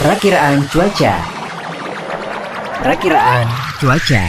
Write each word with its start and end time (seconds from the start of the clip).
Perakiraan 0.00 0.64
cuaca. 0.72 1.12
Perakiraan 2.80 3.44
cuaca. 3.76 4.24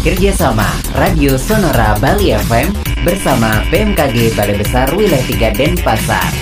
Kerjasama 0.00 0.64
Radio 0.96 1.36
Sonora 1.36 2.00
Bali 2.00 2.32
FM 2.32 2.72
bersama 3.04 3.60
BMKG 3.68 4.32
Balai 4.40 4.56
Besar 4.56 4.88
Wilayah 4.96 5.52
3 5.52 5.52
Denpasar. 5.52 6.32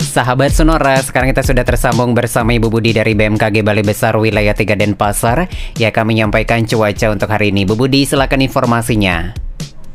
Sahabat 0.00 0.56
Sonora, 0.56 0.96
sekarang 1.04 1.36
kita 1.36 1.44
sudah 1.44 1.68
tersambung 1.68 2.16
bersama 2.16 2.56
Ibu 2.56 2.72
Budi 2.72 2.96
dari 2.96 3.12
BMKG 3.12 3.60
Balai 3.60 3.84
Besar 3.84 4.16
Wilayah 4.16 4.56
3 4.56 4.72
Denpasar 4.72 5.44
yang 5.76 5.92
akan 5.92 6.04
menyampaikan 6.08 6.64
cuaca 6.64 7.12
untuk 7.12 7.28
hari 7.28 7.52
ini. 7.52 7.68
Bu 7.68 7.76
Budi, 7.76 8.08
silakan 8.08 8.40
informasinya. 8.40 9.47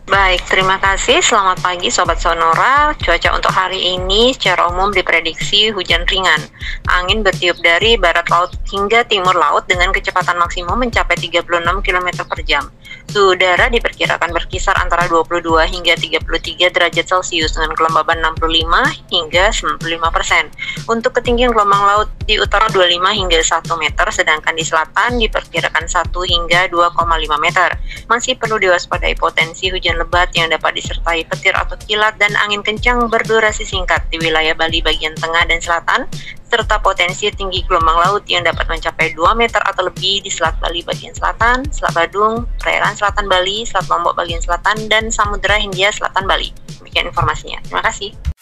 Baik, 0.04 0.44
terima 0.52 0.76
kasih. 0.84 1.24
Selamat 1.24 1.64
pagi 1.64 1.88
Sobat 1.88 2.20
Sonora. 2.20 2.92
Cuaca 3.00 3.40
untuk 3.40 3.56
hari 3.56 3.96
ini 3.96 4.36
secara 4.36 4.68
umum 4.68 4.92
diprediksi 4.92 5.72
hujan 5.72 6.04
ringan. 6.04 6.44
Angin 6.92 7.24
bertiup 7.24 7.56
dari 7.64 7.96
barat 7.96 8.28
laut 8.28 8.52
hingga 8.68 9.08
timur 9.08 9.32
laut 9.32 9.64
dengan 9.64 9.96
kecepatan 9.96 10.36
maksimum 10.36 10.76
mencapai 10.76 11.16
36 11.16 11.48
km 11.88 12.08
per 12.28 12.40
jam. 12.44 12.68
Suhu 13.14 13.38
udara 13.38 13.70
diperkirakan 13.70 14.34
berkisar 14.34 14.74
antara 14.82 15.06
22 15.06 15.46
hingga 15.70 15.94
33 15.94 16.74
derajat 16.74 17.06
Celcius 17.06 17.54
dengan 17.54 17.78
kelembaban 17.78 18.18
65 18.42 18.66
hingga 19.14 19.54
95 19.54 20.10
persen. 20.10 20.50
Untuk 20.90 21.14
ketinggian 21.22 21.54
gelombang 21.54 21.86
laut 21.86 22.10
di 22.26 22.42
utara 22.42 22.66
25 22.74 23.14
hingga 23.14 23.38
1 23.38 23.70
meter, 23.78 24.10
sedangkan 24.10 24.58
di 24.58 24.66
selatan 24.66 25.22
diperkirakan 25.22 25.86
1 25.86 26.10
hingga 26.10 26.74
2,5 26.74 27.38
meter. 27.38 27.70
Masih 28.10 28.34
perlu 28.34 28.58
diwaspadai 28.58 29.14
potensi 29.14 29.70
hujan 29.70 30.02
lebat 30.02 30.34
yang 30.34 30.50
dapat 30.50 30.74
disertai 30.74 31.22
petir 31.30 31.54
atau 31.54 31.78
kilat 31.86 32.18
dan 32.18 32.34
angin 32.42 32.66
kencang 32.66 33.14
berdurasi 33.14 33.62
singkat 33.62 34.02
di 34.10 34.18
wilayah 34.26 34.58
Bali 34.58 34.82
bagian 34.82 35.14
tengah 35.22 35.46
dan 35.46 35.62
selatan, 35.62 36.10
serta 36.54 36.78
potensi 36.78 37.26
tinggi 37.34 37.66
gelombang 37.66 37.98
laut 37.98 38.24
yang 38.30 38.46
dapat 38.46 38.70
mencapai 38.70 39.18
2 39.18 39.34
meter 39.34 39.58
atau 39.66 39.90
lebih 39.90 40.22
di 40.22 40.30
Selat 40.30 40.54
Bali 40.62 40.86
bagian 40.86 41.10
selatan, 41.18 41.66
Selat 41.74 41.98
Badung, 41.98 42.46
perairan 42.62 42.94
selatan 42.94 43.26
Bali, 43.26 43.66
Selat 43.66 43.90
Lombok 43.90 44.14
bagian 44.14 44.38
selatan, 44.38 44.86
dan 44.86 45.10
Samudera 45.10 45.58
Hindia 45.58 45.90
Selatan 45.90 46.30
Bali. 46.30 46.54
Demikian 46.78 47.10
informasinya. 47.10 47.58
Terima 47.66 47.82
kasih. 47.82 48.33